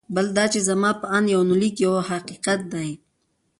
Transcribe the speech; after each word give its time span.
بل 0.15 0.25
دا 0.37 0.45
چې 0.53 0.59
زما 0.69 0.91
په 1.01 1.05
اند 1.15 1.27
یونلیک 1.35 1.75
یو 1.85 1.93
حقیقت 2.09 2.59
دی. 2.73 2.89